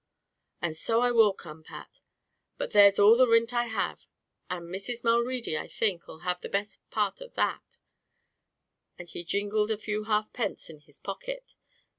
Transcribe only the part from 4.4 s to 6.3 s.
and Mrs. Mulready, I think, 'll